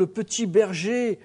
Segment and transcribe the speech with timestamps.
[0.00, 1.20] le petit berger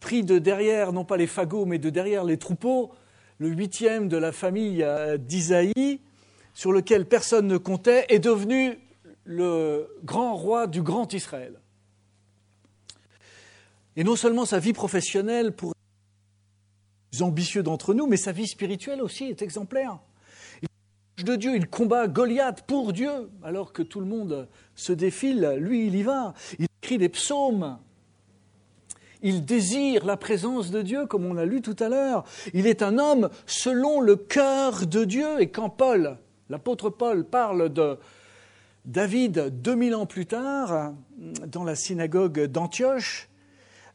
[0.00, 2.92] pris de derrière, non pas les fagots, mais de derrière les troupeaux,
[3.38, 6.00] le huitième de la famille euh, d'Isaïe,
[6.54, 8.78] sur lequel personne ne comptait, est devenu
[9.24, 11.60] le grand roi du grand Israël.
[13.96, 15.72] Et non seulement sa vie professionnelle pour
[17.12, 19.98] les ambitieux d'entre nous, mais sa vie spirituelle aussi est exemplaire.
[21.18, 25.56] Il de Dieu, il combat Goliath pour Dieu, alors que tout le monde se défile,
[25.58, 26.34] lui il y va.
[26.58, 27.78] Il écrit des psaumes.
[29.22, 32.24] Il désire la présence de Dieu, comme on a lu tout à l'heure.
[32.54, 35.40] Il est un homme selon le cœur de Dieu.
[35.40, 36.18] Et quand Paul,
[36.50, 37.98] l'apôtre Paul, parle de
[38.84, 40.92] David 2000 ans plus tard,
[41.46, 43.28] dans la synagogue d'Antioche,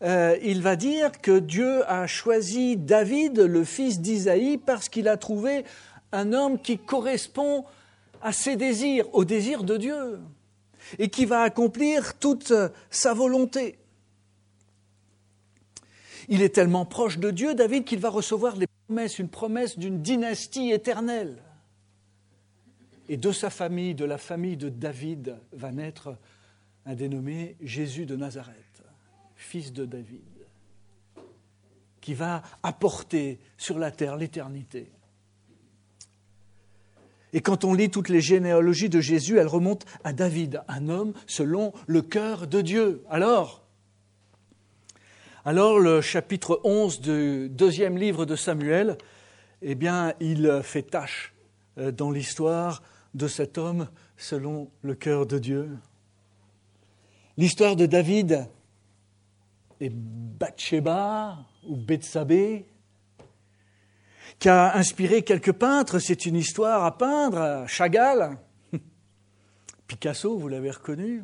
[0.03, 5.17] euh, il va dire que Dieu a choisi David, le fils d'Isaïe, parce qu'il a
[5.17, 5.63] trouvé
[6.11, 7.65] un homme qui correspond
[8.21, 10.19] à ses désirs, aux désirs de Dieu,
[10.97, 12.53] et qui va accomplir toute
[12.89, 13.77] sa volonté.
[16.29, 20.01] Il est tellement proche de Dieu, David, qu'il va recevoir les promesses, une promesse d'une
[20.01, 21.41] dynastie éternelle.
[23.09, 26.17] Et de sa famille, de la famille de David, va naître
[26.85, 28.71] un dénommé Jésus de Nazareth
[29.41, 30.21] fils de David,
[31.99, 34.91] qui va apporter sur la terre l'éternité.
[37.33, 41.13] Et quand on lit toutes les généalogies de Jésus, elles remontent à David, un homme
[41.27, 43.03] selon le cœur de Dieu.
[43.09, 43.60] Alors,
[45.43, 48.95] alors le chapitre 11 du deuxième livre de Samuel,
[49.63, 51.33] eh bien, il fait tâche
[51.79, 52.83] euh, dans l'histoire
[53.15, 55.77] de cet homme selon le cœur de Dieu.
[57.37, 58.47] L'histoire de David,
[59.79, 62.67] et Bathsheba ou Bethsabée,
[64.37, 65.97] qui a inspiré quelques peintres.
[65.97, 68.37] C'est une histoire à peindre, Chagall,
[69.87, 71.23] Picasso, vous l'avez reconnu,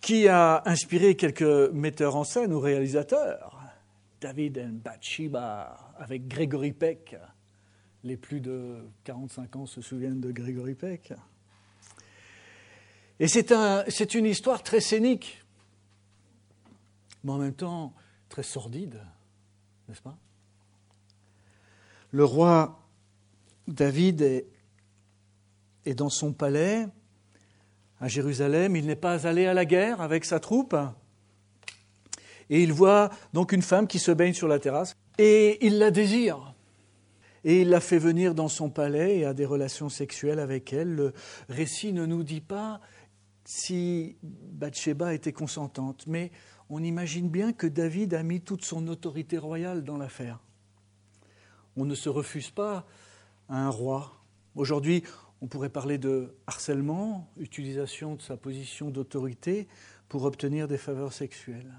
[0.00, 3.58] qui a inspiré quelques metteurs en scène ou réalisateurs?
[4.20, 7.16] David et Bathsheba avec Grégory Peck.
[8.04, 11.12] Les plus de 45 ans se souviennent de Grégory Peck.
[13.18, 13.84] Et c'est un,
[14.14, 15.44] une histoire très scénique
[17.24, 17.94] mais en même temps
[18.28, 19.00] très sordide,
[19.88, 20.16] n'est-ce pas?
[22.12, 22.80] Le roi
[23.68, 24.46] David
[25.84, 26.88] est dans son palais
[28.00, 30.74] à Jérusalem, il n'est pas allé à la guerre avec sa troupe,
[32.48, 35.90] et il voit donc une femme qui se baigne sur la terrasse, et il la
[35.90, 36.54] désire.
[37.44, 40.94] Et il la fait venir dans son palais et a des relations sexuelles avec elle.
[40.94, 41.12] Le
[41.48, 42.82] récit ne nous dit pas
[43.46, 46.32] si Bathsheba était consentante, mais
[46.68, 50.38] on imagine bien que David a mis toute son autorité royale dans l'affaire.
[51.76, 52.86] On ne se refuse pas
[53.48, 54.12] à un roi.
[54.54, 55.02] Aujourd'hui,
[55.42, 59.68] on pourrait parler de harcèlement, utilisation de sa position d'autorité
[60.08, 61.72] pour obtenir des faveurs sexuelles.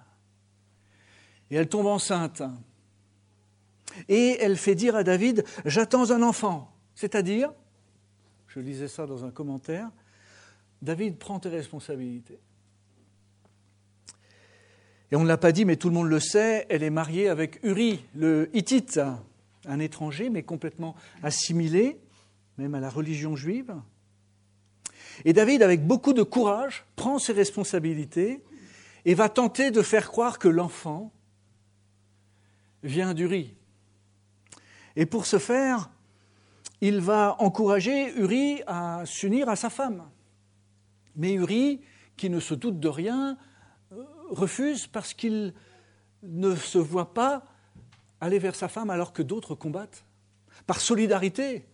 [1.51, 2.41] Et elle tombe enceinte.
[4.07, 6.73] Et elle fait dire à David, j'attends un enfant.
[6.95, 7.51] C'est-à-dire,
[8.47, 9.89] je lisais ça dans un commentaire,
[10.81, 12.39] David, prend tes responsabilités.
[15.11, 17.27] Et on ne l'a pas dit, mais tout le monde le sait, elle est mariée
[17.27, 19.01] avec Uri, le Hittite,
[19.65, 21.99] un étranger, mais complètement assimilé,
[22.57, 23.73] même à la religion juive.
[25.25, 28.43] Et David, avec beaucoup de courage, prend ses responsabilités
[29.05, 31.11] et va tenter de faire croire que l'enfant
[32.83, 33.53] vient d'Uri.
[34.95, 35.89] Et pour ce faire,
[36.81, 40.03] il va encourager Uri à s'unir à sa femme.
[41.15, 41.81] Mais Uri,
[42.17, 43.37] qui ne se doute de rien,
[44.29, 45.53] refuse parce qu'il
[46.23, 47.45] ne se voit pas
[48.19, 50.05] aller vers sa femme alors que d'autres combattent.
[50.67, 51.65] Par solidarité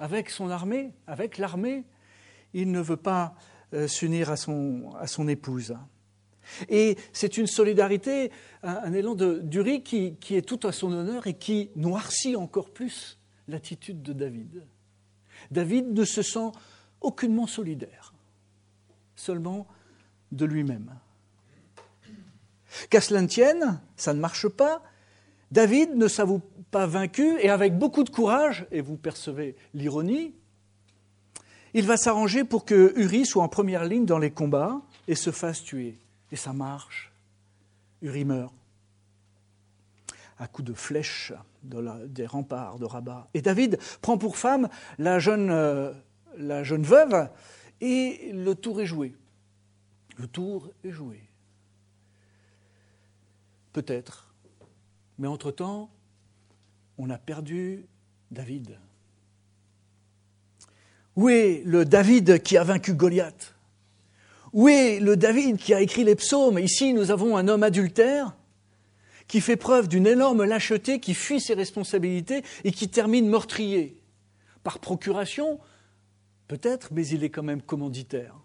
[0.00, 1.84] avec son armée, avec l'armée,
[2.54, 3.34] il ne veut pas
[3.74, 5.76] euh, s'unir à son, épouse.
[6.68, 8.32] Et c'est une solidarité,
[8.64, 13.18] un, élan d'Uri qui, qui est tout à son honneur et qui noircit encore plus
[13.46, 14.64] l'attitude de David.
[15.50, 16.50] David ne se sent
[17.00, 18.14] aucunement solidaire,
[19.14, 19.68] seulement
[20.32, 20.98] de lui-même.
[22.88, 24.82] Qu'à cela ne tienne, ça ne marche pas.
[25.50, 30.34] David ne s'avoue pas vaincu et avec beaucoup de courage, et vous percevez l'ironie,
[31.74, 35.30] il va s'arranger pour que Uri soit en première ligne dans les combats et se
[35.30, 35.98] fasse tuer.
[36.32, 37.12] Et ça marche.
[38.02, 38.52] Uri meurt
[40.38, 43.28] à coups de flèches des remparts de Rabat.
[43.34, 44.68] Et David prend pour femme
[44.98, 45.92] la jeune, euh,
[46.38, 47.28] la jeune veuve
[47.82, 49.14] et le tour est joué.
[50.16, 51.20] Le tour est joué.
[53.74, 54.29] Peut-être.
[55.20, 55.90] Mais entre-temps,
[56.96, 57.84] on a perdu
[58.30, 58.78] David.
[61.14, 63.54] Où est le David qui a vaincu Goliath?
[64.54, 66.58] Où est le David qui a écrit les psaumes?
[66.58, 68.34] Ici, nous avons un homme adultère
[69.28, 74.00] qui fait preuve d'une énorme lâcheté, qui fuit ses responsabilités et qui termine meurtrier.
[74.62, 75.60] Par procuration,
[76.48, 78.36] peut-être, mais il est quand même commanditaire.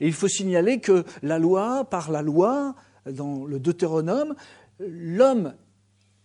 [0.00, 2.74] Et il faut signaler que la loi, par la loi,
[3.06, 4.34] dans le Deutéronome,
[4.80, 5.54] l'homme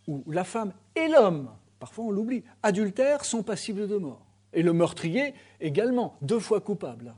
[0.07, 1.49] ou la femme et l'homme,
[1.79, 4.25] parfois on l'oublie, adultères sont passibles de mort.
[4.53, 7.13] Et le meurtrier également, deux fois coupable.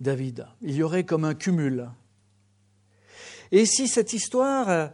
[0.00, 1.90] David, il y aurait comme un cumul
[3.50, 4.90] et si cette histoire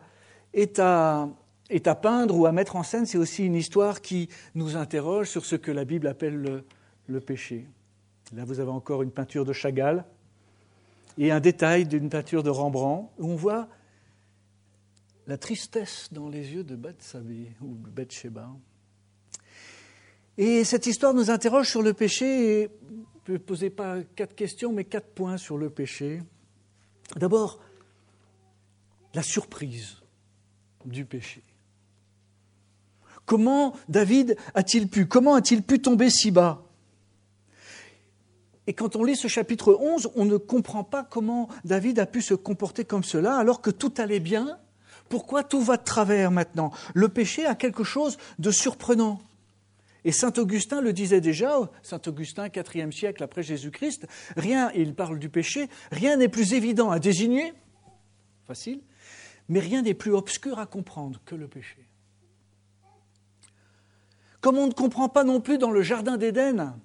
[0.53, 1.29] est à,
[1.71, 5.29] est à peindre ou à mettre en scène, c'est aussi une histoire qui nous interroge
[5.29, 6.65] sur ce que la Bible appelle le,
[7.09, 7.67] le péché.
[8.35, 10.05] Là, vous avez encore une peinture de Chagall
[11.19, 13.69] et un détail d'une peinture de Rembrandt où on voit
[15.27, 17.77] la tristesse dans les yeux de Bethsabée ou.
[20.37, 22.71] Et cette histoire nous interroge sur le péché et
[23.29, 26.23] ne poser pas quatre questions, mais quatre points sur le péché.
[27.17, 27.61] D'abord,
[29.15, 29.97] la surprise
[30.85, 31.43] du péché.
[33.25, 36.63] Comment David a-t-il pu Comment a-t-il pu tomber si bas?
[38.67, 42.23] Et quand on lit ce chapitre 11, on ne comprend pas comment David a pu
[42.23, 44.59] se comporter comme cela alors que tout allait bien.
[45.09, 46.73] Pourquoi tout va de travers maintenant?
[46.95, 49.21] Le péché a quelque chose de surprenant.
[50.05, 54.07] Et saint Augustin le disait déjà, saint Augustin, IVe siècle après Jésus-Christ,
[54.37, 57.55] rien, il parle du péché, rien n'est plus évident à désigner,
[58.47, 58.83] facile,
[59.49, 61.89] mais rien n'est plus obscur à comprendre que le péché.
[64.43, 66.79] Comme on ne comprend pas non plus dans le Jardin d'Éden,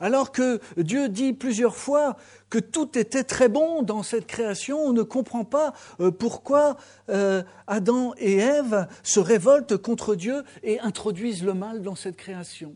[0.00, 2.16] alors que Dieu dit plusieurs fois
[2.50, 6.76] que tout était très bon dans cette création, on ne comprend pas euh, pourquoi
[7.08, 12.74] euh, Adam et Ève se révoltent contre Dieu et introduisent le mal dans cette création.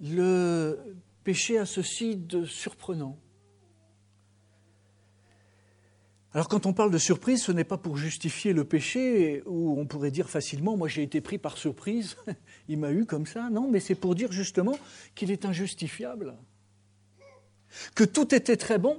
[0.00, 0.78] Le
[1.24, 3.18] péché a ceci de surprenant.
[6.34, 9.86] Alors quand on parle de surprise, ce n'est pas pour justifier le péché, où on
[9.86, 12.16] pourrait dire facilement, moi j'ai été pris par surprise,
[12.68, 14.76] il m'a eu comme ça, non, mais c'est pour dire justement
[15.14, 16.34] qu'il est injustifiable,
[17.94, 18.98] que tout était très bon,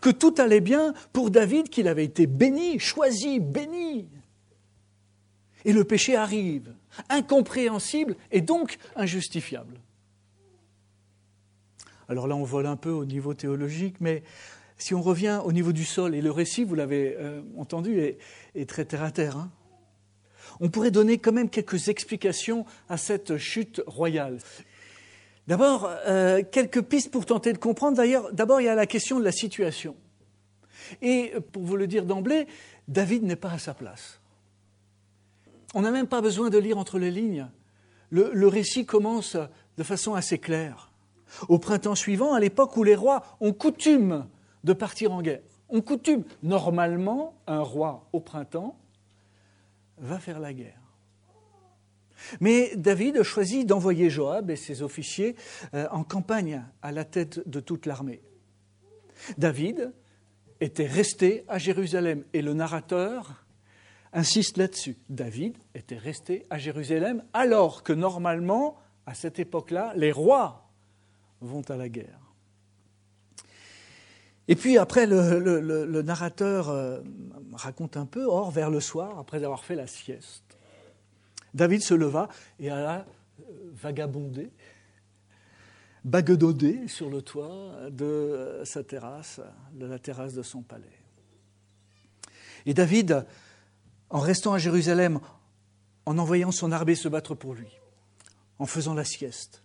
[0.00, 4.08] que tout allait bien pour David, qu'il avait été béni, choisi, béni.
[5.64, 6.74] Et le péché arrive,
[7.08, 9.78] incompréhensible et donc injustifiable.
[12.08, 14.24] Alors là, on vole un peu au niveau théologique, mais
[14.82, 18.68] si on revient au niveau du sol, et le récit, vous l'avez euh, entendu, est,
[18.68, 19.50] très terre à terre, hein,
[20.60, 24.38] on pourrait donner quand même quelques explications à cette chute royale.
[25.46, 27.96] D'abord, euh, quelques pistes pour tenter de comprendre.
[27.96, 29.94] D'ailleurs, d'abord, il y a la question de la situation.
[31.00, 32.46] Et pour vous le dire d'emblée,
[32.88, 34.20] David n'est pas à sa place.
[35.74, 37.48] On n'a même pas besoin de lire entre les lignes.
[38.10, 39.36] le récit commence
[39.78, 40.90] de façon assez claire.
[41.48, 44.26] Au printemps suivant, à l'époque où les rois ont coutume
[44.64, 45.42] de partir en guerre.
[45.68, 48.76] On coutume, normalement, un roi au printemps
[49.98, 50.80] va faire la guerre.
[52.40, 55.36] Mais David choisit d'envoyer Joab et ses officiers
[55.74, 58.22] euh, en campagne à la tête de toute l'armée.
[59.38, 59.92] David
[60.60, 63.44] était resté à Jérusalem et le narrateur
[64.12, 64.96] insiste là-dessus.
[65.08, 70.68] David était resté à Jérusalem alors que normalement, à cette époque-là, les rois
[71.40, 72.21] vont à la guerre.
[74.52, 77.00] Et puis après, le, narrateur euh,
[77.54, 80.58] raconte un peu, or, vers le soir, après avoir fait la sieste,
[81.54, 82.28] David se leva
[82.60, 83.06] et alla
[83.40, 84.50] euh, vagabonder,
[86.04, 89.40] baguedauder sur le toit de sa terrasse,
[89.72, 91.00] de la terrasse de son palais.
[92.66, 93.24] Et David,
[94.10, 95.20] en restant à Jérusalem,
[96.04, 97.68] en envoyant son armée se battre pour lui,
[98.58, 99.62] en faisant la sieste,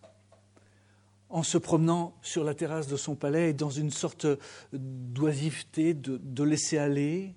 [1.29, 4.27] en se promenant sur la terrasse de son palais dans une sorte
[4.71, 7.35] d'oisiveté, de, laisser aller.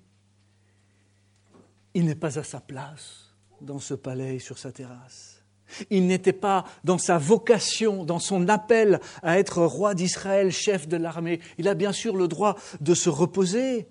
[1.93, 5.43] Il n'est pas à sa place dans ce palais sur sa terrasse.
[5.89, 10.97] Il n'était pas dans sa vocation, dans son appel à être roi d'Israël, chef de
[10.97, 11.39] l'armée.
[11.57, 13.87] Il a bien sûr le droit de se reposer,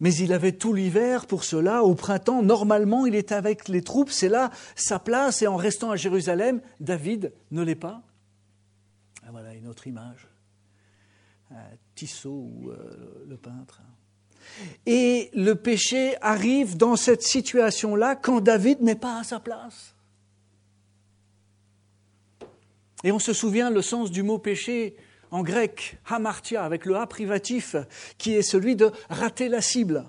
[0.00, 1.82] mais il avait tout l'hiver pour cela.
[1.82, 5.90] Au printemps, normalement, il est avec les troupes, c'est là sa place, et en restant
[5.90, 8.02] à Jérusalem, David ne l'est pas.
[9.26, 10.28] Ah, voilà une autre image.
[11.96, 13.82] Tissot ou euh, le peintre.
[14.86, 19.94] Et le péché arrive dans cette situation-là quand David n'est pas à sa place.
[23.02, 24.96] Et on se souvient le sens du mot péché
[25.32, 27.74] en grec, hamartia, avec le A privatif,
[28.18, 30.06] qui est celui de rater la cible.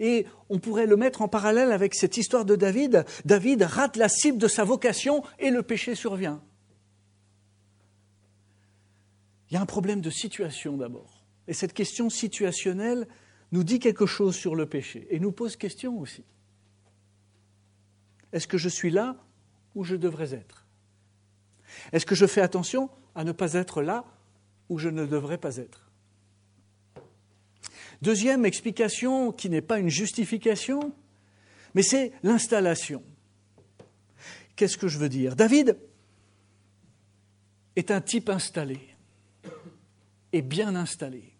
[0.00, 3.04] Et on pourrait le mettre en parallèle avec cette histoire de David.
[3.26, 6.42] David rate la cible de sa vocation et le péché survient.
[9.54, 11.22] Il y a un problème de situation d'abord.
[11.46, 13.06] Et cette question situationnelle
[13.52, 16.24] nous dit quelque chose sur le péché et nous pose question aussi.
[18.32, 19.16] Est-ce que je suis là
[19.76, 20.66] où je devrais être?
[21.92, 24.04] Est-ce que je fais attention à ne pas être là
[24.68, 25.88] où je ne devrais pas être?
[28.02, 30.92] Deuxième explication, qui n'est pas une justification,
[31.74, 33.04] mais c'est l'installation.
[34.56, 35.36] Qu'est-ce que je veux dire?
[35.36, 35.78] David
[37.76, 38.80] est un type installé,
[40.34, 41.32] et bien installé.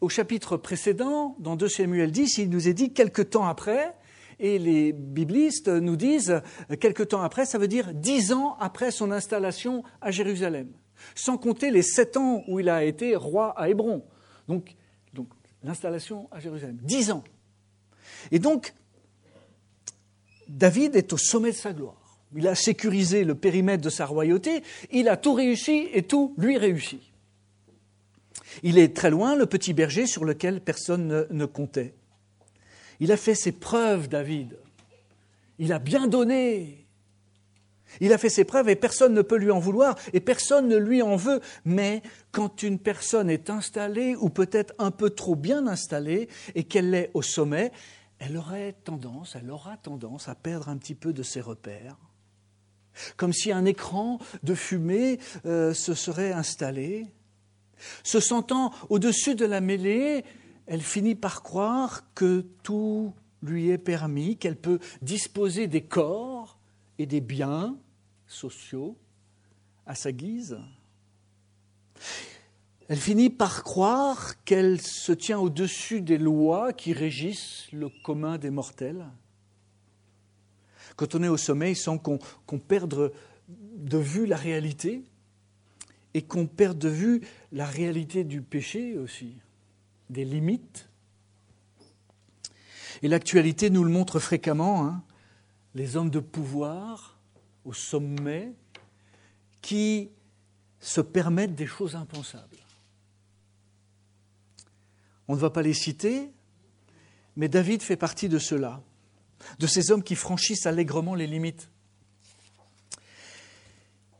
[0.00, 3.94] Au chapitre précédent, dans 2 Samuel 10, il nous est dit quelque temps après,
[4.40, 6.42] et les biblistes nous disent
[6.80, 10.68] quelque temps après, ça veut dire dix ans après son installation à Jérusalem,
[11.14, 14.04] sans compter les sept ans où il a été roi à Hébron.
[14.48, 14.74] Donc
[15.62, 16.78] l'installation à Jérusalem.
[16.82, 17.22] Dix ans.
[18.32, 18.74] Et donc,
[20.48, 22.18] David est au sommet de sa gloire.
[22.36, 26.58] Il a sécurisé le périmètre de sa royauté, il a tout réussi et tout lui
[26.58, 27.13] réussit.
[28.62, 31.94] Il est très loin, le petit berger sur lequel personne ne, comptait.
[33.00, 34.56] Il a fait ses preuves, David.
[35.58, 36.86] Il a bien donné.
[38.00, 40.76] Il a fait ses preuves et personne ne peut lui en vouloir et personne ne
[40.76, 41.40] lui en veut.
[41.64, 46.94] Mais quand une personne est installée ou peut-être un peu trop bien installée et qu'elle
[46.94, 47.70] est au sommet,
[48.18, 51.96] elle aurait tendance, elle aura tendance à perdre un petit peu de ses repères.
[53.16, 57.06] Comme si un écran de fumée euh, se serait installé.
[58.02, 60.24] Se sentant au-dessus de la mêlée,
[60.66, 63.12] elle finit par croire que tout
[63.42, 66.58] lui est permis, qu'elle peut disposer des corps
[66.98, 67.76] et des biens
[68.26, 68.96] sociaux
[69.86, 70.58] à sa guise.
[72.88, 78.50] Elle finit par croire qu'elle se tient au-dessus des lois qui régissent le commun des
[78.50, 79.06] mortels.
[80.96, 83.12] Quand on est au sommet, il semble qu'on perde
[83.48, 85.02] de vue la réalité
[86.14, 87.20] et qu'on perde de vue
[87.52, 89.36] la réalité du péché aussi,
[90.10, 90.88] des limites.
[93.02, 94.86] Et l'actualité nous le montre fréquemment.
[94.86, 95.02] Hein.
[95.74, 97.18] les hommes de pouvoir
[97.64, 98.52] au sommet
[99.60, 100.10] qui
[100.78, 102.58] se permettent des choses impensables.
[105.26, 106.30] On ne va pas les citer,
[107.36, 108.82] mais David fait partie de ceux-là,
[109.58, 111.70] de ces hommes qui franchissent allègrement les limites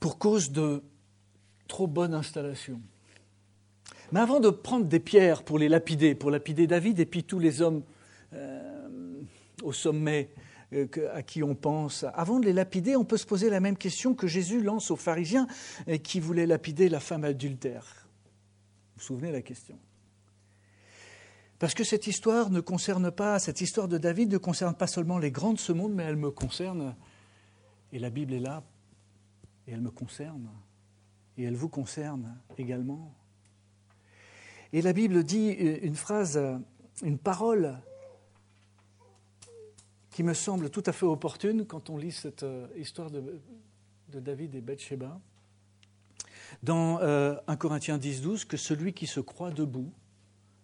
[0.00, 0.82] pour cause de
[1.68, 2.80] trop bonne installation.
[4.12, 7.38] Mais avant de prendre des pierres pour les lapider, pour lapider David et puis tous
[7.38, 7.82] les hommes
[8.32, 9.22] euh,
[9.62, 10.30] au sommet
[10.72, 12.04] euh, à qui on pense.
[12.14, 14.96] Avant de les lapider, on peut se poser la même question que Jésus lance aux
[14.96, 15.46] pharisiens
[16.02, 18.06] qui voulaient lapider la femme adultère.
[18.94, 19.78] Vous vous souvenez de la question?
[21.58, 25.18] Parce que cette histoire ne concerne pas, cette histoire de David ne concerne pas seulement
[25.18, 26.94] les grands de ce monde, mais elle me concerne.
[27.92, 28.62] Et la Bible est là,
[29.66, 30.48] et elle me concerne,
[31.36, 33.14] et elle vous concerne également.
[34.72, 36.40] Et la Bible dit une phrase,
[37.02, 37.78] une parole
[40.14, 43.40] qui me semble tout à fait opportune quand on lit cette euh, histoire de,
[44.12, 45.20] David et Bathsheba.
[46.62, 49.92] Dans 1 euh, Corinthiens 10, 12, que celui qui se croit debout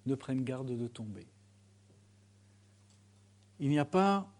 [0.06, 1.26] ne prenne garde de tomber.
[3.58, 4.32] Il n'y a pas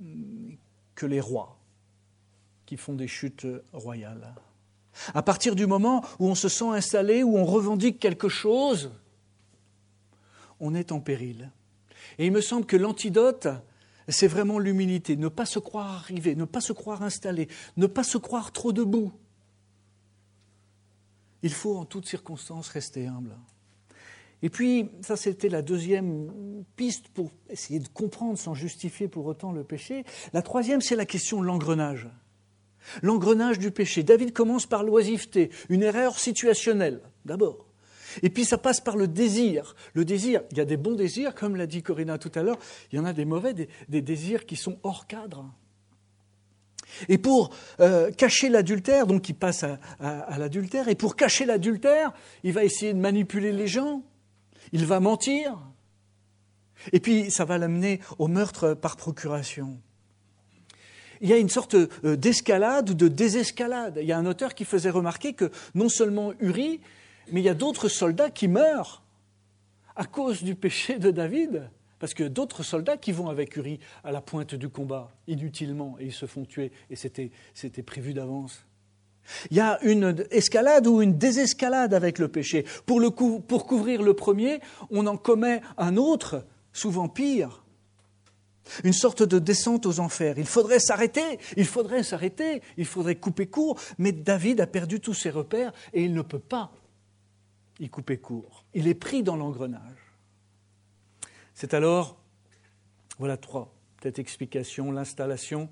[0.00, 0.54] mm,
[0.94, 1.58] que les rois
[2.64, 4.34] qui font des chutes royales.
[5.14, 8.90] À partir du moment où on se sent installé, où on revendique quelque chose,
[10.60, 11.50] on est en péril.
[12.18, 13.48] Et il me semble que l'antidote
[14.08, 18.04] c'est vraiment l'humilité, ne pas se croire arrivé, ne pas se croire installé, ne pas
[18.04, 19.12] se croire trop debout.
[21.42, 23.36] Il faut en toutes circonstances rester humble.
[24.42, 29.52] Et puis, ça c'était la deuxième piste pour essayer de comprendre sans justifier pour autant
[29.52, 30.04] le péché.
[30.32, 32.08] La troisième, c'est la question de l'engrenage.
[33.02, 34.02] L'engrenage du péché.
[34.02, 37.66] David commence par l'oisiveté, une erreur situationnelle, d'abord.
[38.22, 39.74] Et puis ça passe par le désir.
[39.94, 42.58] Le désir, il y a des bons désirs, comme l'a dit Corinna tout à l'heure,
[42.90, 45.50] il y en a des mauvais, des, désirs qui sont hors cadre.
[47.08, 52.12] Et pour euh, cacher l'adultère, donc il passe à, l'adultère, et pour cacher l'adultère,
[52.42, 54.02] il va essayer de manipuler les gens,
[54.72, 55.58] il va mentir,
[56.92, 59.80] et puis ça va l'amener au meurtre par procuration.
[61.22, 63.98] Il y a une sorte euh, d'escalade ou de désescalade.
[64.02, 66.80] Il y a un auteur qui faisait remarquer que non seulement Uri,
[67.30, 69.02] mais il y a d'autres soldats qui meurent
[69.94, 74.10] à cause du péché de David, parce que d'autres soldats qui vont avec Uri à
[74.10, 77.30] la pointe du combat, inutilement, et ils se font tuer, et c'était,
[77.86, 78.64] prévu d'avance.
[79.52, 82.64] Il y a une escalade ou une désescalade avec le péché.
[82.86, 83.00] Pour,
[83.46, 84.58] pour couvrir le premier,
[84.90, 87.61] on en commet un autre souvent pire,
[88.84, 90.38] une sorte de descente aux enfers.
[90.38, 95.14] Il faudrait s'arrêter, il faudrait s'arrêter, il faudrait couper court, mais David a perdu tous
[95.14, 96.72] ses repères et il ne peut pas
[97.80, 98.64] y couper court.
[98.74, 99.80] Il est pris dans l'engrenage.
[101.54, 102.18] C'est alors,
[103.18, 105.68] voilà trois, peut-être explications, l'installation,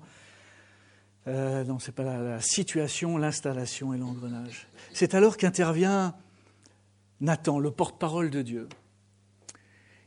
[1.27, 4.67] euh, non, c'est pas la, la situation, l'installation et l'engrenage.
[4.91, 6.15] C'est alors qu'intervient
[7.19, 8.67] Nathan, le porte-parole de Dieu,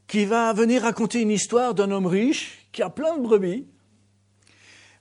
[0.06, 3.66] qui va venir raconter une histoire d'un homme riche qui a plein de brebis,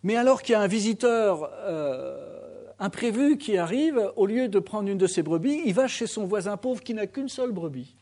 [0.03, 4.89] mais alors qu'il y a un visiteur euh, imprévu qui arrive, au lieu de prendre
[4.89, 7.95] une de ses brebis, il va chez son voisin pauvre qui n'a qu'une seule brebis,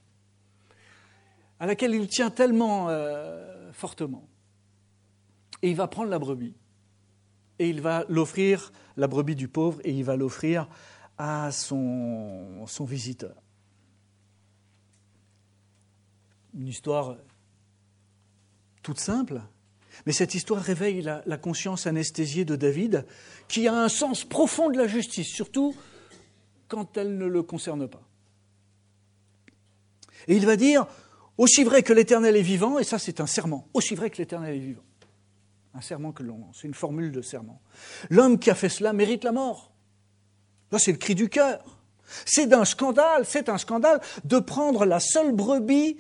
[1.59, 4.27] à laquelle il tient tellement euh, fortement.
[5.61, 6.55] Et il va prendre la brebis
[7.61, 10.67] et il va l'offrir, la brebis du pauvre, et il va l'offrir
[11.19, 13.35] à son, son visiteur.
[16.53, 17.17] Une histoire
[18.83, 19.41] toute simple,
[20.05, 23.05] mais cette histoire réveille la, conscience anesthésiée de David,
[23.47, 25.75] qui a un sens profond de la justice, surtout
[26.67, 28.01] quand elle ne le concerne pas.
[30.27, 30.87] Et il va dire,
[31.37, 34.55] aussi vrai que l'Éternel est vivant, et ça c'est un serment, aussi vrai que l'Éternel
[34.55, 34.83] est vivant.
[35.73, 37.61] Un serment que l'on lance, une formule de serment.
[38.09, 39.71] L'homme qui a fait cela mérite la mort.
[40.71, 41.79] Là, c'est le cri du cœur.
[42.25, 45.97] C'est d'un scandale, c'est un scandale de prendre la seule brebis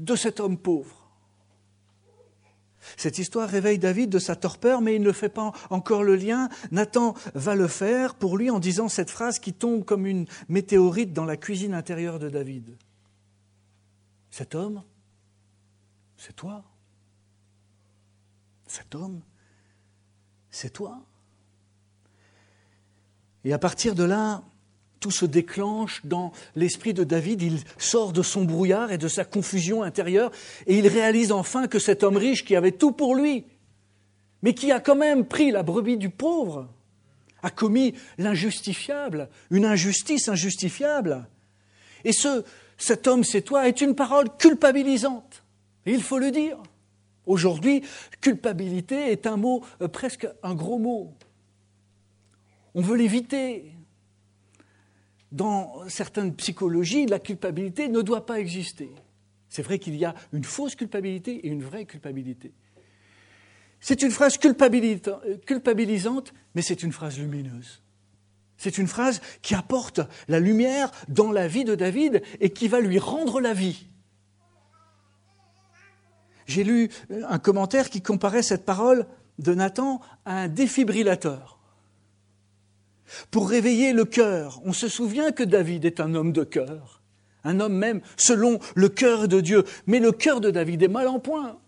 [0.00, 0.96] de cet homme pauvre.
[2.96, 6.48] Cette histoire réveille David de sa torpeur, mais il ne fait pas encore le lien.
[6.70, 11.12] Nathan va le faire pour lui en disant cette phrase qui tombe comme une météorite
[11.12, 12.76] dans la cuisine intérieure de David.
[14.30, 14.82] Cet homme,
[16.16, 16.64] c'est toi.
[18.66, 19.20] Cet homme,
[20.50, 21.02] c'est toi.
[23.44, 24.42] Et à partir de là,
[25.00, 29.24] tout se déclenche dans l'esprit de David, il sort de son brouillard et de sa
[29.24, 30.30] confusion intérieure,
[30.66, 33.44] et il réalise enfin que cet homme riche qui avait tout pour lui,
[34.42, 36.68] mais qui a quand même pris la brebis du pauvre,
[37.42, 41.26] a commis l'injustifiable, une injustice injustifiable.
[42.04, 42.44] Et ce,
[42.76, 45.42] cet homme, c'est toi, est une parole culpabilisante.
[45.86, 46.58] Il faut le dire.
[47.26, 47.82] Aujourd'hui,
[48.20, 51.14] culpabilité est un mot, euh, presque un gros mot.
[52.74, 53.72] On veut l'éviter.
[55.32, 58.90] Dans certaines psychologies, la culpabilité ne doit pas exister.
[59.48, 62.52] C'est vrai qu'il y a une fausse culpabilité et une vraie culpabilité.
[63.80, 67.80] C'est une phrase culpabilisante, mais c'est une phrase lumineuse.
[68.56, 72.80] C'est une phrase qui apporte la lumière dans la vie de David et qui va
[72.80, 73.86] lui rendre la vie.
[76.46, 76.90] J'ai lu
[77.28, 79.06] un commentaire qui comparait cette parole
[79.38, 81.59] de Nathan à un défibrillateur.
[83.30, 87.02] Pour réveiller le cœur, on se souvient que David est un homme de cœur,
[87.44, 91.08] un homme même selon le cœur de Dieu, mais le cœur de David est mal
[91.08, 91.58] en point.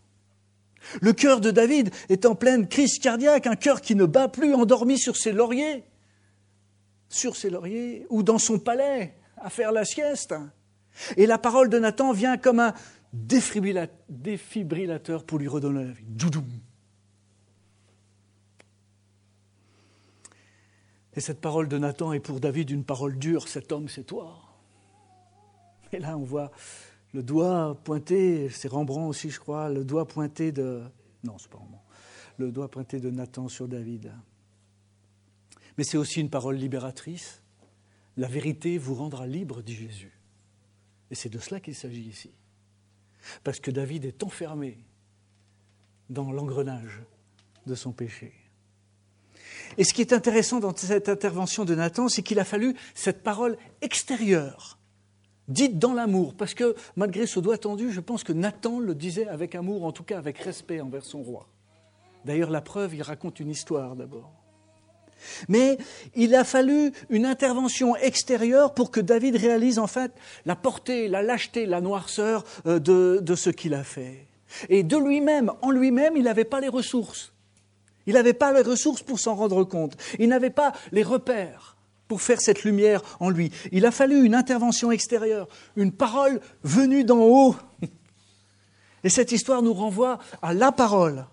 [1.00, 4.55] Le cœur de David est en pleine crise cardiaque, un cœur qui ne bat plus
[4.55, 5.85] endormi sur ses lauriers
[7.12, 10.35] sur ses lauriers ou dans son palais à faire la sieste.
[11.16, 12.74] Et la parole de Nathan vient comme un
[13.12, 16.05] défibrillateur pour lui redonner la vie.
[21.14, 23.48] Et cette parole de Nathan est pour David une parole dure.
[23.48, 24.40] Cet homme, c'est toi.
[25.92, 26.51] Et là, on voit
[27.12, 30.83] le doigt pointé, c'est Rembrandt aussi, je crois, le doigt pointé de.
[31.25, 31.85] Non, c'est pas Rembrandt.
[32.38, 34.11] Le doigt pointé de Nathan sur David
[35.77, 37.42] mais c'est aussi une parole libératrice.
[38.16, 40.18] La vérité vous rendra libre, dit Jésus.
[41.11, 42.31] Et c'est de cela qu'il s'agit ici.
[43.44, 44.79] Parce que David est enfermé
[46.11, 47.03] dans l'engrenage
[47.66, 48.35] de son péché.
[49.78, 53.22] Et ce qui est intéressant dans cette intervention de Nathan, c'est qu'il a fallu cette
[53.22, 54.78] parole extérieure,
[55.48, 59.28] dite dans l'amour, parce que malgré ce doigt tendu, je pense que Nathan le disait
[59.28, 61.48] avec amour, en tout cas avec respect envers son roi.
[62.24, 64.32] D'ailleurs, la preuve, il raconte une histoire d'abord.
[65.48, 65.78] Mais
[66.14, 70.12] il a fallu une intervention extérieure pour que David réalise en fait
[70.46, 74.26] la portée, la lâcheté, la noirceur euh, de, de ce qu'il a fait.
[74.68, 77.32] Et de lui-même, en lui-même, il n'avait pas les ressources.
[78.06, 79.96] Il n'avait pas les ressources pour s'en rendre compte.
[80.18, 81.76] Il n'avait pas les repères
[82.08, 83.50] pour faire cette lumière en lui.
[83.70, 87.56] Il a fallu une intervention extérieure, une parole venue d'en haut.
[89.04, 91.26] Et cette histoire nous renvoie à la parole.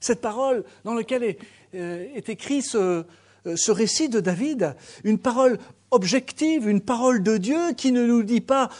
[0.00, 1.38] Cette parole dans laquelle est,
[1.74, 3.04] euh, écrit euh,
[3.44, 5.58] ce récit de David, une parole
[5.90, 8.70] objective, une parole de Dieu qui ne nous dit pas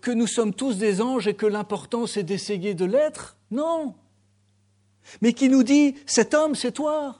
[0.00, 3.94] que nous sommes tous des anges et que l'important c'est d'essayer de l'être, non,
[5.20, 7.18] mais qui nous dit cet homme c'est toi,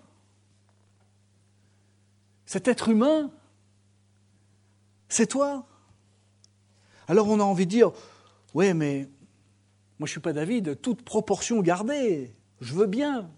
[2.46, 3.30] cet être humain
[5.08, 5.66] c'est toi.
[7.06, 7.92] Alors on a envie de dire,
[8.54, 9.08] ouais mais
[9.98, 13.30] moi je ne suis pas David, toute proportion gardée, je veux bien.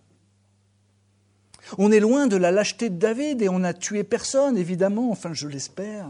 [1.78, 5.32] On est loin de la lâcheté de David et on n'a tué personne, évidemment, enfin
[5.32, 6.08] je l'espère.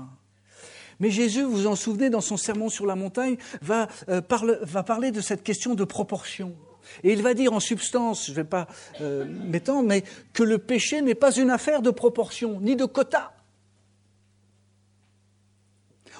[1.00, 4.20] Mais Jésus, vous vous en souvenez, dans son sermon sur la montagne, va, euh,
[4.62, 6.54] va parler de cette question de proportion.
[7.02, 8.68] Et il va dire en substance, je ne vais pas
[9.00, 13.32] euh, m'étendre, mais que le péché n'est pas une affaire de proportion, ni de quota.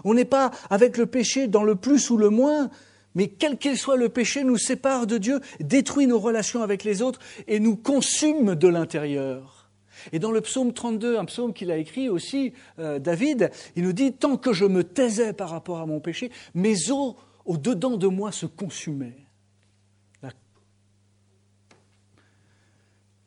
[0.05, 2.71] On n'est pas avec le péché dans le plus ou le moins,
[3.15, 7.03] mais quel qu'il soit le péché, nous sépare de Dieu, détruit nos relations avec les
[7.03, 9.69] autres et nous consume de l'intérieur.
[10.13, 13.93] Et dans le psaume 32, un psaume qu'il a écrit aussi, euh, David, il nous
[13.93, 18.07] dit, tant que je me taisais par rapport à mon péché, mes os au-dedans de
[18.07, 19.27] moi se consumaient.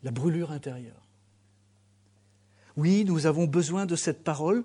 [0.03, 1.07] La brûlure intérieure.
[2.75, 4.63] Oui, nous avons besoin de cette parole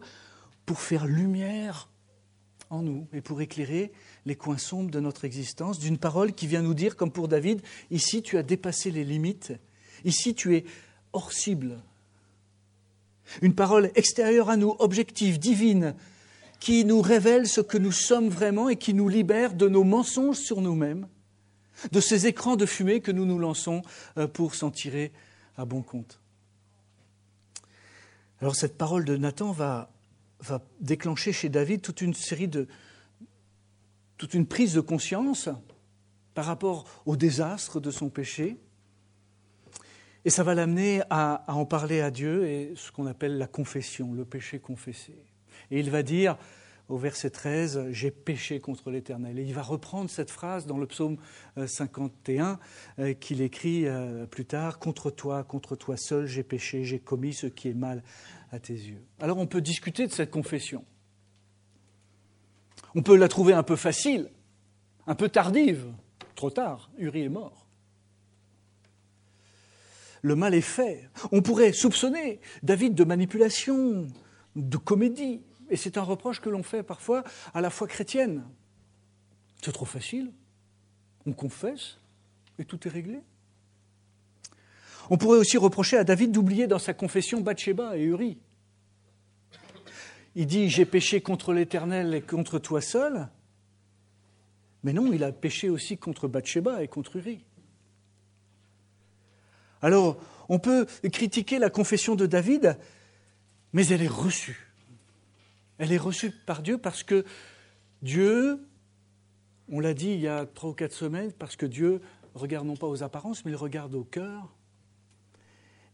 [0.66, 1.88] pour faire lumière
[2.70, 3.92] en nous et pour éclairer
[4.26, 7.62] les coins sombres de notre existence, d'une parole qui vient nous dire, comme pour David,
[7.90, 9.52] ici tu as dépassé les limites,
[10.04, 10.64] ici tu es
[11.12, 11.82] hors cible.
[13.42, 15.94] Une parole extérieure à nous, objective, divine,
[16.60, 20.38] qui nous révèle ce que nous sommes vraiment et qui nous libère de nos mensonges
[20.38, 21.06] sur nous-mêmes,
[21.92, 23.82] de ces écrans de fumée que nous nous lançons
[24.16, 25.12] euh, pour s'en tirer
[25.58, 26.20] à bon compte.
[28.40, 29.90] Alors cette parole de Nathan va
[30.40, 32.68] va déclencher chez David toute une série de.
[34.16, 35.48] toute une prise de conscience
[36.34, 38.56] par rapport au désastre de son péché.
[40.24, 44.12] Et ça va l'amener à, en parler à Dieu et ce qu'on appelle la confession,
[44.12, 45.14] le péché confessé.
[45.70, 46.36] Et il va dire
[46.88, 49.38] au verset 13, J'ai péché contre l'Éternel.
[49.38, 51.18] Et il va reprendre cette phrase dans le psaume
[51.66, 52.58] 51
[52.98, 56.98] euh, euh, qu'il écrit euh, plus tard, Contre toi, contre toi seul, j'ai péché, j'ai
[56.98, 58.02] commis ce qui est mal
[58.50, 59.02] à tes yeux.
[59.20, 60.84] Alors on peut discuter de cette confession.
[62.94, 64.30] On peut la trouver un peu facile,
[65.06, 65.92] un peu tardive.
[66.34, 67.66] Trop tard, Uri est mort.
[70.22, 71.08] Le mal est fait.
[71.32, 74.08] On pourrait soupçonner David de manipulation,
[74.56, 75.42] de comédie.
[75.70, 78.44] Et c'est un reproche que l'on fait parfois à la foi chrétienne.
[79.62, 80.32] C'est trop facile.
[81.26, 81.98] On confesse
[82.58, 83.20] et tout est réglé.
[85.10, 88.38] On pourrait aussi reprocher à David d'oublier dans sa confession Bathsheba et Uri.
[90.34, 93.28] Il dit J'ai péché contre l'Éternel et contre toi seul.
[94.82, 97.44] Mais non, il a péché aussi contre Bathsheba et contre Uri.
[99.82, 102.78] Alors, on peut critiquer la confession de David,
[103.72, 104.67] mais elle est reçue.
[105.78, 107.24] Elle est reçue par Dieu parce que
[108.02, 108.68] Dieu,
[109.68, 112.00] on l'a dit il y a trois ou quatre semaines, parce que Dieu
[112.34, 114.54] regarde non pas aux apparences, mais il regarde au cœur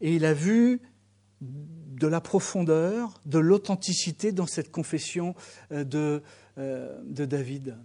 [0.00, 0.82] et il a vu
[1.40, 5.34] de la profondeur, de l'authenticité dans cette confession
[5.72, 6.22] euh, de,
[6.58, 7.78] euh, de, David,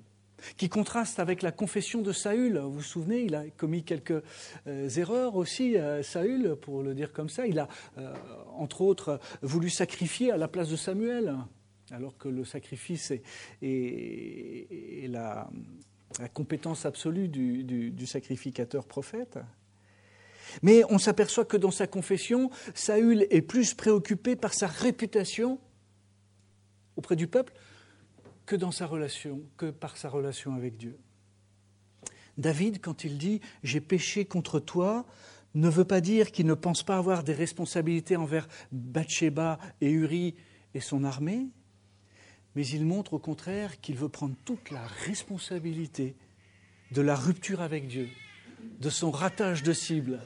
[0.58, 2.58] qui contraste avec la confession de Saül.
[2.58, 4.22] Vous vous souvenez, il a commis quelques
[4.68, 7.48] euh, erreurs aussi, Saül, pour le dire comme ça.
[7.48, 7.68] Il a,
[8.58, 11.36] entre autres, voulu sacrifier à la place de Samuel,
[11.92, 13.14] alors que le sacrifice
[13.62, 15.50] est, la,
[16.34, 19.40] compétence absolue du sacrificateur prophète.
[20.62, 25.60] Mais on s'aperçoit que dans sa confession, Saül est plus préoccupé par sa réputation
[26.96, 27.54] auprès du peuple
[28.46, 30.98] que que par sa relation avec Dieu.
[32.38, 35.06] David, quand il dit J'ai péché contre toi,
[35.54, 40.36] ne veut pas dire qu'il ne pense pas avoir des responsabilités envers Bathsheba et Uri
[40.74, 41.50] et son armée,
[42.56, 46.16] mais il montre au contraire qu'il veut prendre toute la responsabilité
[46.92, 48.10] de la rupture avec Dieu,
[48.80, 50.20] de son ratage de cible.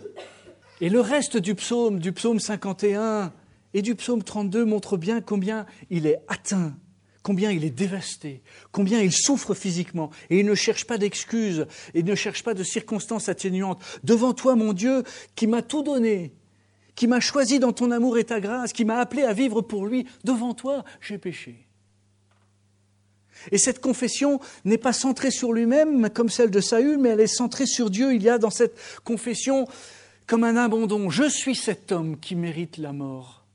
[0.81, 3.33] Et le reste du psaume, du psaume 51
[3.73, 6.75] et du psaume 32 montre bien combien il est atteint,
[7.21, 10.09] combien il est dévasté, combien il souffre physiquement.
[10.29, 13.81] Et il ne cherche pas d'excuses, il ne cherche pas de circonstances atténuantes.
[14.03, 15.03] Devant toi, mon Dieu,
[15.35, 16.33] qui m'a tout donné,
[16.95, 19.85] qui m'a choisi dans ton amour et ta grâce, qui m'a appelé à vivre pour
[19.85, 21.62] lui, devant toi, j'ai péché.
[23.51, 27.27] Et cette confession n'est pas centrée sur lui-même comme celle de Saül, mais elle est
[27.27, 28.13] centrée sur Dieu.
[28.13, 29.67] Il y a dans cette confession
[30.27, 31.09] comme un abandon.
[31.09, 33.45] Je suis cet homme qui mérite la mort.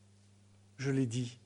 [0.76, 1.38] Je l'ai dit.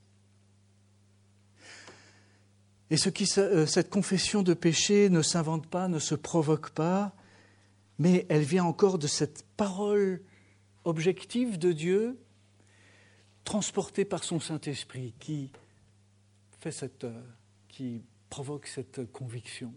[2.90, 7.14] Et ce qui, euh, cette confession de péché ne s'invente pas, ne se provoque pas,
[7.98, 10.20] mais elle vient encore de cette parole
[10.85, 12.18] objective de Dieu,
[13.44, 15.50] transportée par son Saint-Esprit, qui
[16.61, 17.22] fait cette, euh,
[17.68, 18.02] qui
[18.33, 19.75] provoque cette conviction.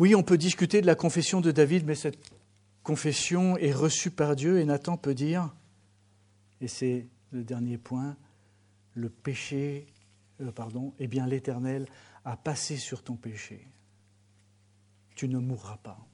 [0.00, 2.18] Oui, on peut discuter de la confession de David, mais cette
[2.82, 5.54] confession est reçue par Dieu et Nathan peut dire,
[6.60, 8.16] et c'est le dernier point,
[8.94, 9.86] le péché
[10.40, 11.86] euh, pardon, eh bien l'Éternel
[12.24, 13.64] a passé sur ton péché.
[15.14, 16.04] Tu ne mourras pas.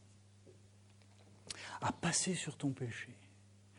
[1.80, 3.08] A passé sur ton péché.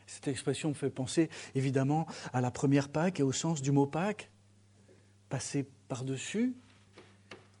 [0.06, 3.86] Cette expression me fait penser évidemment à la première Pâque et au sens du mot
[3.86, 4.30] Pâque.
[5.28, 6.54] Passer par-dessus,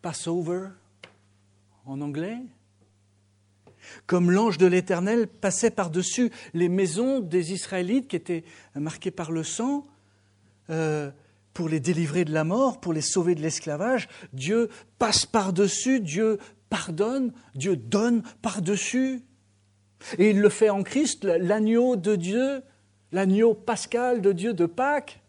[0.02, 0.68] Passover
[1.86, 2.38] en anglais.
[4.06, 9.44] Comme l'ange de l'Éternel passait par-dessus les maisons des Israélites qui étaient marquées par le
[9.44, 9.86] sang,
[10.70, 11.10] euh,
[11.52, 16.38] pour les délivrer de la mort, pour les sauver de l'esclavage, Dieu passe par-dessus, Dieu
[16.68, 19.22] pardonne, Dieu donne par-dessus.
[20.18, 22.62] Et il le fait en Christ, l'agneau de Dieu,
[23.12, 25.22] l'agneau pascal de Dieu de Pâques,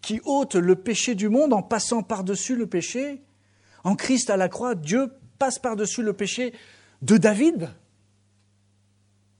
[0.00, 3.22] qui ôte le péché du monde en passant par-dessus le péché.
[3.84, 6.52] En Christ à la croix, Dieu passe par-dessus le péché
[7.02, 7.70] de David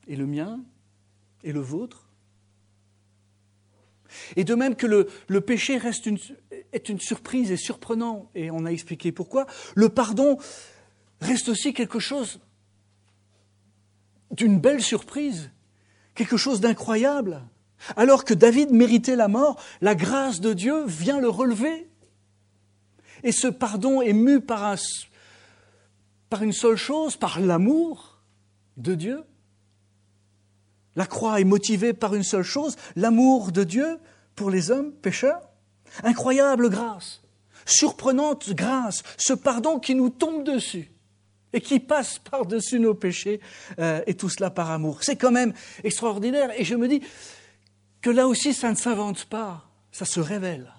[0.08, 0.60] et le mien
[1.44, 2.08] et le vôtre.
[4.36, 6.08] Et de même que le, péché reste
[6.72, 10.38] est une surprise et surprenant, et on a expliqué pourquoi, le pardon
[11.20, 12.40] reste aussi quelque chose
[14.32, 15.50] d'une belle surprise,
[16.14, 17.42] quelque chose d'incroyable.
[17.96, 21.90] Alors que David méritait la mort, la grâce de Dieu vient le relever.
[23.22, 24.74] Et ce pardon est mu par,
[26.28, 28.22] par une seule chose, par l'amour
[28.76, 29.24] de Dieu.
[30.94, 33.98] La croix est motivée par une seule chose, l'amour de Dieu
[34.34, 35.48] pour les hommes pécheurs.
[36.04, 37.22] Incroyable grâce,
[37.66, 40.92] surprenante grâce, ce pardon qui nous tombe dessus
[41.52, 43.40] et qui passe par-dessus nos péchés,
[43.78, 45.02] euh, et tout cela par amour.
[45.02, 45.52] C'est quand même
[45.84, 46.50] extraordinaire.
[46.58, 47.02] Et je me dis
[48.00, 50.72] que là aussi, ça ne s'invente pas, ça se révèle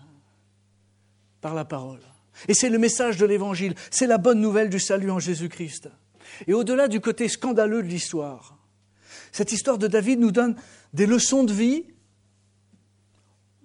[1.42, 2.02] par la parole.
[2.48, 5.90] Et c'est le message de l'Évangile, c'est la bonne nouvelle du salut en Jésus-Christ.
[6.48, 8.58] Et au-delà du côté scandaleux de l'histoire,
[9.32, 10.56] cette histoire de David nous donne
[10.94, 11.86] des leçons de vie.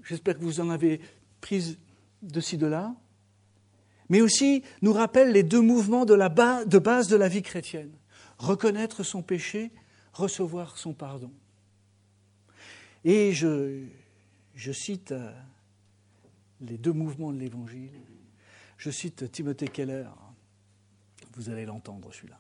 [0.03, 1.01] J'espère que vous en avez
[1.41, 1.79] prises
[2.23, 2.95] de ci, de là
[4.09, 7.43] mais aussi nous rappelle les deux mouvements de, la base, de base de la vie
[7.43, 7.93] chrétienne.
[8.39, 9.71] Reconnaître son péché,
[10.13, 11.33] recevoir son pardon.
[13.05, 13.85] Et je,
[14.55, 15.31] je cite euh,
[16.61, 18.01] les deux mouvements de l'Évangile.
[18.77, 20.09] Je cite Timothée Keller.
[21.37, 22.39] Vous allez l'entendre celui-là.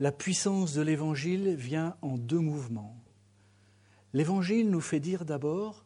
[0.00, 2.96] La puissance de l'Évangile vient en deux mouvements.
[4.12, 5.84] L'Évangile nous fait dire d'abord,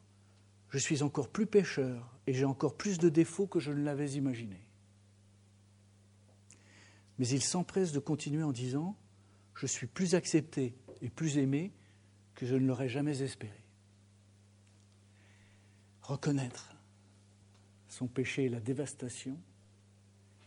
[0.71, 4.11] je suis encore plus pécheur et j'ai encore plus de défauts que je ne l'avais
[4.13, 4.66] imaginé.
[7.19, 8.97] Mais il s'empresse de continuer en disant
[9.55, 11.73] Je suis plus accepté et plus aimé
[12.35, 13.63] que je ne l'aurais jamais espéré.
[16.03, 16.77] Reconnaître
[17.89, 19.39] son péché et la dévastation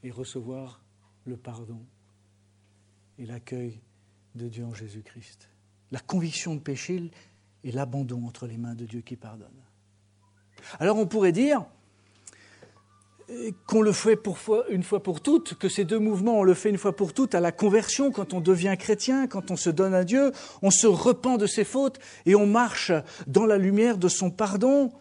[0.04, 0.82] et recevoir
[1.26, 1.82] le pardon
[3.18, 3.82] et l'accueil
[4.36, 5.50] de Dieu en Jésus-Christ.
[5.92, 7.12] La conviction de péché
[7.64, 9.50] et l'abandon entre les mains de Dieu qui pardonne.
[10.80, 11.66] Alors on pourrait dire,
[13.68, 14.20] qu'on le fait
[14.70, 17.36] une fois pour toutes, que ces deux mouvements, on le fait une fois pour toutes
[17.36, 20.88] à la conversion, quand on devient chrétien, quand on se donne à Dieu, on se
[20.88, 22.92] repent de ses fautes et on marche
[23.28, 24.92] dans la lumière de son pardon.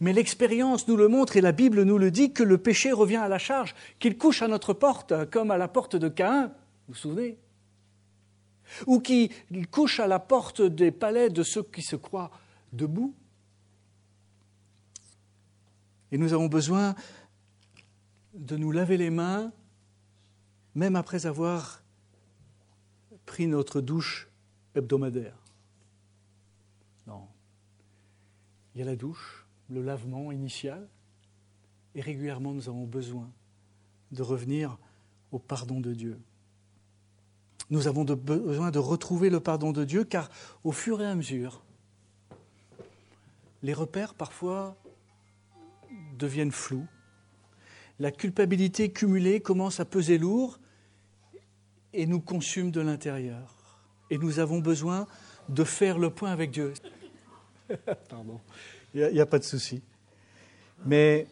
[0.00, 3.16] Mais l'expérience nous le montre et la Bible nous le dit que le péché revient
[3.16, 6.46] à la charge, qu'il couche à notre porte, comme à la porte de Caïn,
[6.88, 7.38] vous vous souvenez?
[8.86, 9.30] Ou qu'il
[9.70, 12.30] couche à la porte des palais de ceux qui se croient
[12.72, 13.14] debout.
[16.10, 16.94] Et nous avons besoin
[18.34, 19.52] de nous laver les mains,
[20.74, 21.82] même après avoir
[23.26, 24.28] pris notre douche
[24.74, 25.36] hebdomadaire.
[27.06, 27.26] Non.
[28.74, 30.88] Il y a la douche, le lavement initial,
[31.94, 33.30] et régulièrement nous avons besoin
[34.10, 34.78] de revenir
[35.30, 36.20] au pardon de Dieu.
[37.70, 40.28] Nous avons besoin de retrouver le pardon de Dieu car
[40.64, 41.62] au fur et à mesure,
[43.62, 44.76] les repères parfois
[46.18, 46.86] deviennent flous
[47.98, 50.58] la culpabilité cumulée commence à peser lourd
[51.92, 53.54] et nous consume de l'intérieur.
[54.10, 55.06] Et nous avons besoin
[55.48, 56.74] de faire le point avec Dieu.
[58.08, 58.40] Pardon,
[58.94, 59.82] il n'y a, pas de souci.
[60.84, 61.26] Mais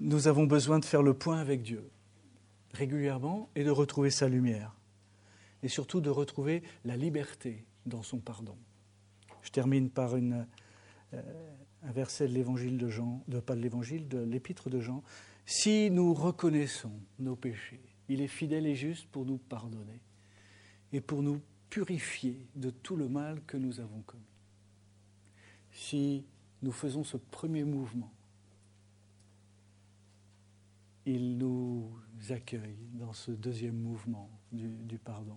[0.00, 1.88] nous avons besoin de faire le point avec Dieu
[2.72, 4.74] régulièrement et de retrouver sa lumière.
[5.62, 8.56] Et surtout de retrouver la liberté dans son pardon.
[9.42, 10.44] Je termine par euh,
[11.12, 15.02] un verset de l'évangile de Jean, de, pas de l'évangile, de l'épître de Jean,
[15.46, 20.00] si nous reconnaissons nos péchés, il est fidèle et juste pour nous pardonner
[20.92, 24.22] et pour nous purifier de tout le mal que nous avons commis.
[25.72, 26.24] Si
[26.62, 28.12] nous faisons ce premier mouvement,
[31.04, 31.92] il nous
[32.30, 35.36] accueille dans ce deuxième mouvement du, pardon.